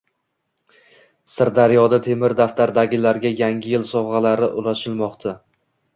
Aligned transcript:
Sirdaryoda 1.33 1.99
“Temir 2.09 2.35
daftar”dagilarga 2.41 3.33
Yangi 3.43 3.75
yil 3.75 3.87
sovg‘alari 3.91 4.51
ulashilmoqda 4.63 5.37